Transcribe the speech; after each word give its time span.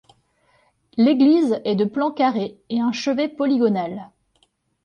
L'église 0.97 1.61
est 1.63 1.75
de 1.75 1.85
plan 1.85 2.09
carré 2.09 2.57
et 2.71 2.79
un 2.79 2.91
chevet 2.91 3.29
polygonal. 3.29 4.09